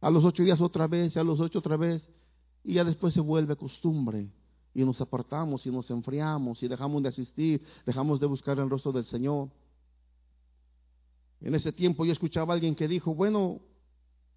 [0.00, 2.02] A los ocho días otra vez, a los ocho otra vez.
[2.64, 4.28] Y ya después se vuelve costumbre.
[4.74, 8.92] Y nos apartamos y nos enfriamos y dejamos de asistir, dejamos de buscar el rostro
[8.92, 9.48] del Señor.
[11.40, 13.60] En ese tiempo yo escuchaba a alguien que dijo, bueno,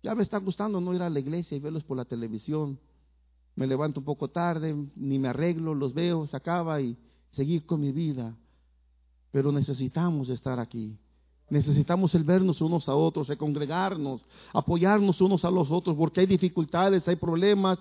[0.01, 2.79] ya me está gustando no ir a la iglesia y verlos por la televisión.
[3.55, 6.97] Me levanto un poco tarde, ni me arreglo, los veo, se acaba y
[7.31, 8.35] seguir con mi vida.
[9.31, 10.97] Pero necesitamos estar aquí.
[11.49, 16.25] Necesitamos el vernos unos a otros, el congregarnos, apoyarnos unos a los otros, porque hay
[16.25, 17.79] dificultades, hay problemas.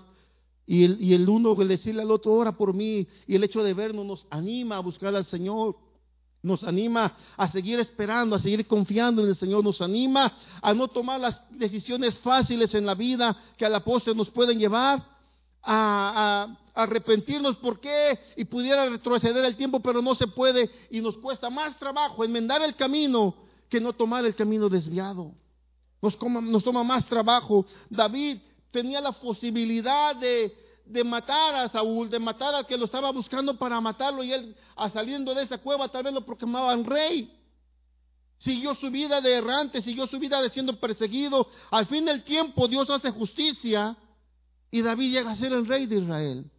[0.66, 3.06] Y el, y el uno decirle al otro, ora por mí.
[3.26, 5.76] Y el hecho de vernos nos anima a buscar al Señor.
[6.42, 9.64] Nos anima a seguir esperando, a seguir confiando en el Señor.
[9.64, 14.14] Nos anima a no tomar las decisiones fáciles en la vida que a la postre
[14.14, 15.04] nos pueden llevar
[15.62, 17.56] a, a arrepentirnos.
[17.56, 18.18] ¿Por qué?
[18.36, 20.70] Y pudiera retroceder el tiempo, pero no se puede.
[20.90, 23.34] Y nos cuesta más trabajo enmendar el camino
[23.68, 25.32] que no tomar el camino desviado.
[26.00, 27.64] Nos, nos toma más trabajo.
[27.88, 28.38] David
[28.74, 30.52] tenía la posibilidad de,
[30.84, 34.56] de matar a Saúl, de matar al que lo estaba buscando para matarlo y él
[34.74, 37.32] a saliendo de esa cueva tal vez lo proclamaban rey.
[38.38, 41.46] Siguió su vida de errante, siguió su vida de siendo perseguido.
[41.70, 43.96] Al fin del tiempo Dios hace justicia
[44.72, 46.50] y David llega a ser el rey de Israel.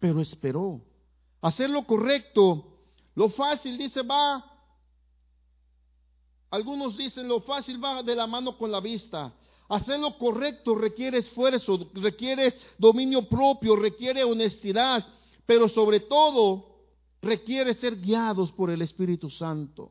[0.00, 0.80] Pero esperó.
[1.42, 2.78] Hacer lo correcto,
[3.14, 4.56] lo fácil, dice, va
[6.50, 9.30] algunos dicen lo fácil va de la mano con la vista.
[9.68, 15.04] Hacer lo correcto requiere esfuerzo, requiere dominio propio, requiere honestidad,
[15.44, 16.76] pero sobre todo
[17.20, 19.90] requiere ser guiados por el Espíritu Santo.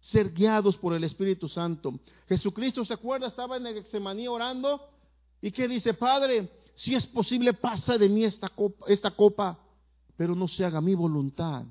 [0.00, 1.98] Ser guiados por el Espíritu Santo.
[2.28, 3.28] Jesucristo, ¿se acuerda?
[3.28, 4.80] Estaba en el orando.
[5.40, 5.94] ¿Y que dice?
[5.94, 9.58] Padre, si es posible, pasa de mí esta copa, esta copa,
[10.16, 11.64] pero no se haga mi voluntad.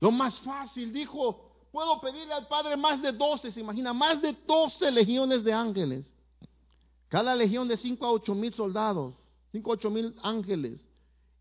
[0.00, 4.32] Lo más fácil, dijo, Puedo pedirle al Padre más de doce, se imagina, más de
[4.46, 6.06] doce legiones de ángeles.
[7.14, 9.14] Cada legión de cinco a ocho mil soldados,
[9.52, 10.80] cinco a ocho mil ángeles.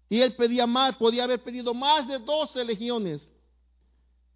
[0.07, 3.27] Y él pedía más, podía haber pedido más de doce legiones.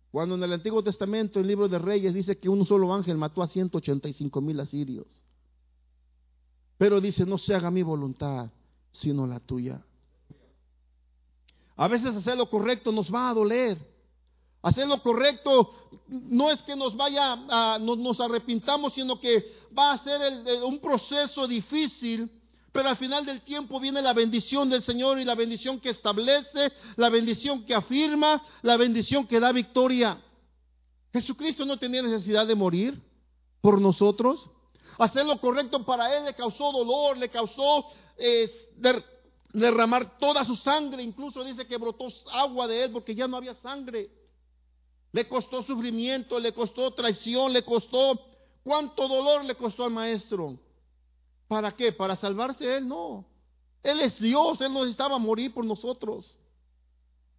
[0.10, 3.20] Cuando en el Antiguo Testamento, en el libro de Reyes, dice que un solo ángel
[3.20, 5.06] mató a 185 mil asirios.
[6.76, 8.50] Pero dice, no se haga mi voluntad,
[8.92, 9.86] sino la tuya.
[11.76, 13.78] A veces hacer lo correcto nos va a doler.
[14.68, 15.72] Hacer lo correcto
[16.10, 20.20] no es que nos vaya, a, nos, arrepintamos, sino que va a ser
[20.62, 22.30] un proceso difícil,
[22.74, 26.74] pero al final del tiempo viene la bendición del Señor y la bendición que establece,
[26.98, 30.22] la bendición que afirma, la bendición que da victoria.
[31.14, 33.02] Jesucristo no tenía necesidad de morir
[33.62, 34.50] por nosotros.
[34.98, 37.86] Hacer lo correcto para Él le causó dolor, le causó
[39.54, 43.56] derramar toda su sangre, incluso dice que brotó agua de Él porque ya no había
[43.56, 44.27] sangre.
[45.18, 48.22] Le costó sufrimiento, le costó traición, le costó...
[48.64, 50.60] ¿Cuánto dolor le costó al maestro?
[51.48, 51.92] ¿Para qué?
[51.92, 52.88] ¿Para salvarse él?
[52.88, 53.26] No.
[53.82, 56.36] Él es Dios, él no necesitaba morir por nosotros.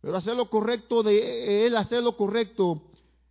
[0.00, 2.82] Pero hacer lo correcto de él, hacer lo correcto,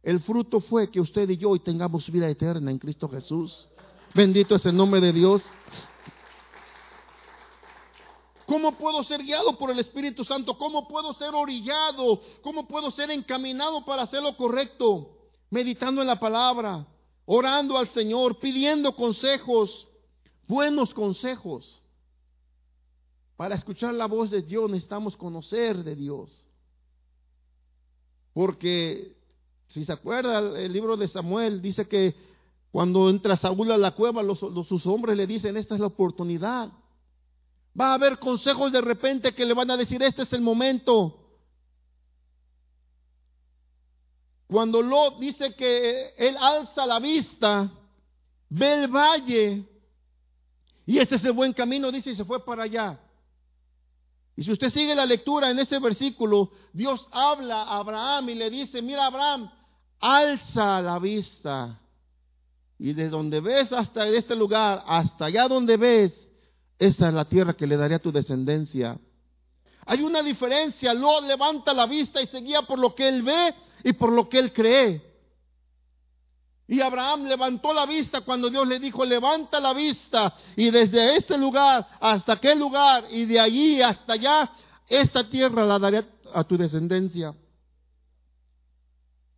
[0.02, 3.68] el fruto fue que usted y yo hoy tengamos vida eterna en Cristo Jesús.
[4.16, 5.44] Bendito es el nombre de Dios.
[8.48, 10.58] ¿Cómo puedo ser guiado por el Espíritu Santo?
[10.58, 12.22] ¿Cómo puedo ser orillado?
[12.42, 15.18] ¿Cómo puedo ser encaminado para hacer lo correcto?
[15.50, 16.88] Meditando en la palabra,
[17.26, 19.90] orando al Señor, pidiendo consejos,
[20.48, 21.82] buenos consejos.
[23.36, 26.48] Para escuchar la voz de Dios necesitamos conocer de Dios.
[28.34, 29.18] Porque
[29.68, 32.16] si se acuerda el libro de Samuel, dice que
[32.72, 36.72] cuando entra Saúl a la cueva, los, sus hombres le dicen, esta es la oportunidad.
[37.80, 41.28] Va a haber consejos de repente que le van a decir, este es el momento.
[44.48, 47.70] Cuando Lot dice que él alza la vista,
[48.50, 49.66] ve el valle,
[50.86, 53.00] y este es el buen camino, dice, y se fue para allá.
[54.38, 58.50] Y si usted sigue la lectura en ese versículo, Dios habla a Abraham y le
[58.50, 59.52] dice, mira Abraham,
[60.00, 61.82] alza la vista.
[62.80, 66.27] Y de donde ves hasta este lugar, hasta allá donde ves,
[66.80, 69.00] esa es la tierra que le daré a tu descendencia.
[69.86, 70.94] Hay una diferencia.
[70.94, 74.40] Lot levanta la vista y seguía por lo que él ve y por lo que
[74.40, 75.02] él cree.
[76.68, 81.38] Y Abraham levantó la vista cuando Dios le dijo, levanta la vista y desde este
[81.38, 84.52] lugar hasta aquel lugar y de allí hasta allá,
[84.90, 87.34] esta tierra la daré a tu descendencia.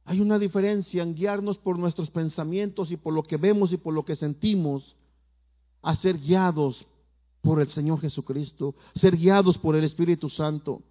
[0.05, 3.93] Hay una diferencia en guiarnos por nuestros pensamientos y por lo que vemos y por
[3.93, 4.95] lo que sentimos,
[5.83, 6.87] a ser guiados
[7.41, 10.81] por el Señor Jesucristo, ser guiados por el Espíritu Santo.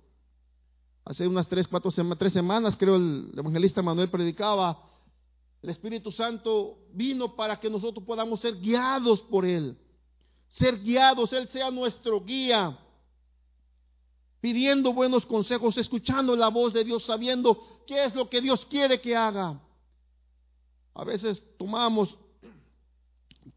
[1.05, 4.79] Hace unas tres, cuatro semanas, tres semanas creo el evangelista Manuel predicaba,
[5.63, 9.77] el Espíritu Santo vino para que nosotros podamos ser guiados por Él.
[10.49, 12.79] ser guiados, Él sea nuestro guía,
[14.41, 19.01] pidiendo buenos consejos, escuchando la voz de Dios, sabiendo qué es lo que Dios quiere
[19.01, 19.61] que haga.
[20.95, 22.17] A veces tomamos,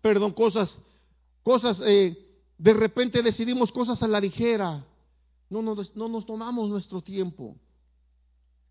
[0.01, 0.77] perdón, cosas,
[1.43, 2.20] cosas, eh,
[2.62, 4.86] de repente decidimos cosas a la ligera.
[5.49, 7.55] No, no, no nos tomamos nuestro tiempo.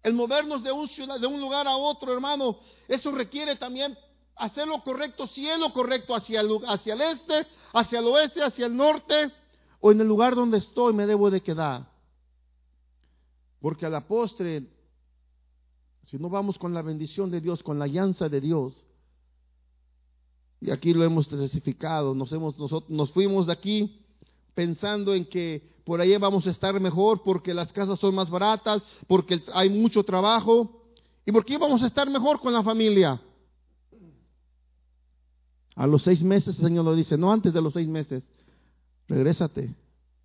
[0.01, 0.89] El movernos de un,
[1.21, 3.99] de un lugar a otro, hermano, eso requiere también
[4.37, 8.45] hacer lo correcto, si es lo correcto hacia el, hacia el este, hacia el oeste,
[8.45, 9.33] hacia el norte,
[9.81, 11.91] o en el lugar donde estoy me debo de quedar.
[13.61, 14.69] Porque a la postre,
[16.05, 18.73] si no vamos con la bendición de Dios, con la llanza de Dios,
[20.61, 24.01] y aquí lo hemos testificado, nos, hemos, nosotros, nos fuimos de aquí
[24.55, 28.83] pensando en que por ahí vamos a estar mejor porque las casas son más baratas,
[29.07, 30.83] porque hay mucho trabajo
[31.25, 33.21] y porque vamos a estar mejor con la familia.
[35.77, 38.23] A los seis meses el Señor lo dice, no antes de los seis meses,
[39.09, 39.75] regrésate,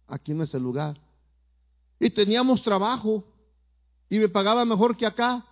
[0.07, 0.99] aquí no es el lugar.
[1.97, 3.23] Y teníamos trabajo
[4.09, 5.45] y me pagaba mejor que acá,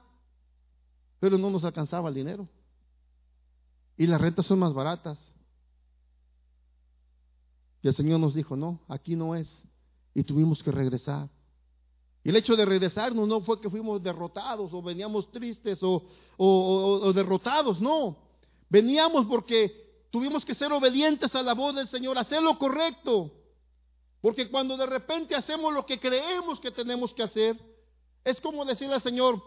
[1.21, 2.49] pero no nos alcanzaba el dinero.
[3.97, 5.17] Y las rentas son más baratas.
[7.81, 9.49] Y el Señor nos dijo, no, aquí no es.
[10.13, 11.29] Y tuvimos que regresar.
[12.23, 17.81] Y el hecho de regresarnos no fue que fuimos derrotados o veníamos tristes o, derrotados,
[17.81, 18.17] no.
[18.69, 23.31] Veníamos porque tuvimos que ser obedientes a la voz del Señor, hacer lo correcto.
[24.21, 27.59] Porque cuando de repente hacemos lo que creemos que tenemos que hacer,
[28.23, 29.41] es como decirle al Señor,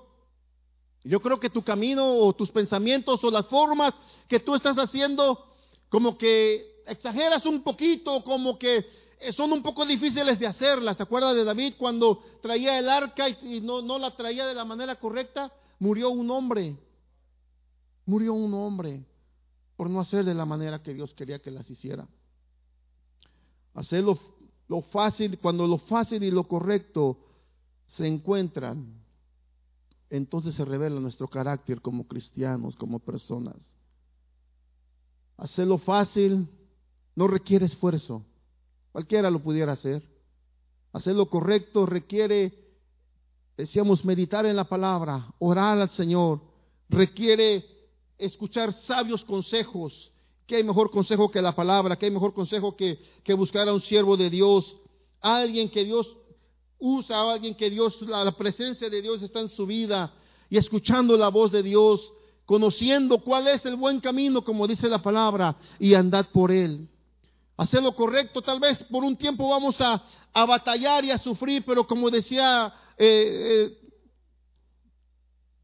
[1.07, 3.95] yo creo que tu camino o tus pensamientos o las formas
[4.29, 5.47] que tú estás haciendo,
[5.89, 8.87] como que exageras un poquito, como que
[9.21, 10.97] eh, son un poco difíciles de hacerlas.
[10.97, 14.97] ¿Se acuerda de David cuando traía el arca y, no, la traía de la manera
[14.97, 15.53] correcta?
[15.79, 16.77] Murió un hombre.
[18.05, 19.05] Murió un hombre
[19.77, 22.07] por no hacer de la manera que Dios quería que las hiciera.
[23.75, 24.19] Hacer lo,
[24.69, 27.19] lo fácil, cuando lo fácil y lo correcto
[27.89, 29.06] se encuentran,
[30.11, 33.57] entonces se revela nuestro carácter como cristianos, como personas.
[35.37, 36.49] Hacerlo fácil
[37.15, 38.23] no requiere esfuerzo.
[38.93, 40.03] Cualquiera lo pudiera hacer.
[40.93, 42.55] Hacer lo correcto requiere,
[43.57, 46.41] decíamos, meditar en la palabra, orar al Señor.
[46.89, 47.65] Requiere
[48.17, 50.13] escuchar sabios consejos.
[50.47, 51.97] ¿Qué hay mejor consejo que la palabra?
[51.97, 54.77] ¿Qué hay mejor consejo que, que buscar a un siervo de Dios?
[55.21, 56.17] Alguien que Dios
[56.79, 60.13] usa, a alguien que Dios, la presencia de Dios está en su vida
[60.49, 62.13] y escuchando la voz de Dios,
[62.45, 66.89] conociendo cuál es el buen camino, como dice la palabra, y andad por él
[67.57, 68.43] hacer lo correcto.
[68.43, 70.03] Tal vez por un tiempo vamos a,
[70.47, 73.91] batallar y a sufrir, pero como decía eh, eh,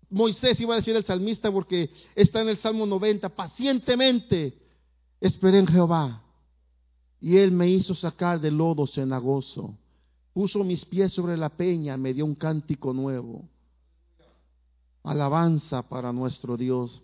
[0.09, 4.59] Moisés, iba a decir el salmista porque está en el Salmo 90, pacientemente
[5.21, 6.23] esperé en Jehová
[7.21, 9.77] y él me hizo sacar del lodo cenagoso.
[10.33, 13.49] Puso mis pies sobre la peña, me dio un cántico nuevo.
[15.03, 17.03] Alabanza para nuestro Dios.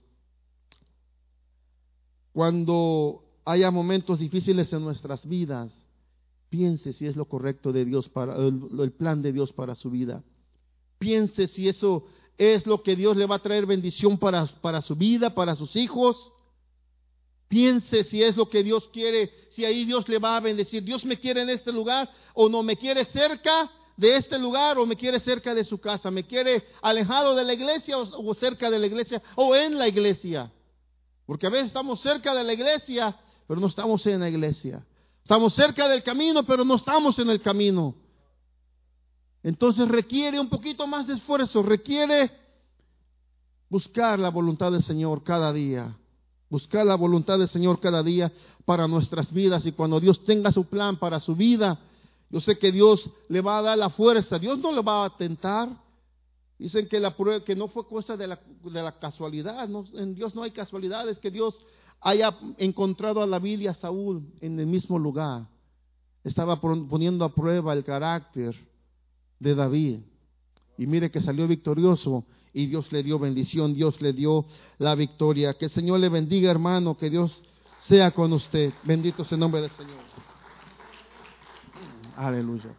[2.32, 5.72] Cuando haya momentos difíciles en nuestras vidas,
[6.48, 10.22] piense si es lo correcto de Dios para el, plan de Dios para su vida.
[10.98, 12.06] Piense si eso
[12.38, 15.76] es lo que Dios le va a traer bendición para, para su vida, para sus
[15.76, 16.32] hijos.
[17.48, 20.82] Piense si es lo que Dios quiere, si ahí Dios le va a bendecir.
[20.84, 24.86] Dios me quiere en este lugar o no me quiere cerca de este lugar o
[24.86, 28.78] me quiere cerca de su casa, me quiere alejado de la iglesia o cerca de
[28.78, 30.52] la iglesia o en la iglesia.
[31.26, 33.18] Porque a veces estamos cerca de la iglesia
[33.48, 34.86] pero no estamos en la iglesia.
[35.22, 37.94] Estamos cerca del camino, pero no estamos en el camino.
[39.42, 42.30] Entonces requiere un poquito más de esfuerzo, requiere
[43.70, 45.96] buscar la voluntad del Señor cada día.
[46.50, 48.32] Buscar la voluntad del Señor cada día
[48.64, 51.78] para nuestras vidas y cuando Dios tenga su plan para su vida,
[52.30, 55.16] yo sé que Dios le va a dar la fuerza, Dios no le va a
[55.16, 55.68] tentar.
[56.58, 60.34] Dicen que, la prueba, que no fue cosa de la, de la casualidad, en Dios
[60.34, 61.58] no hay casualidades, que Dios
[62.00, 65.46] haya encontrado a la y a Saúl en el mismo lugar.
[66.24, 68.56] Estaba poniendo a prueba el carácter
[69.38, 70.00] de David.
[70.76, 72.24] Y mire que salió victorioso
[72.58, 74.44] y Dios le dio bendición, Dios le dio
[74.78, 75.54] la victoria.
[75.54, 77.40] Que el Señor le bendiga, hermano, que Dios
[77.78, 78.72] sea con usted.
[78.82, 80.00] Bendito sea el nombre del Señor.
[82.16, 82.74] Aleluya.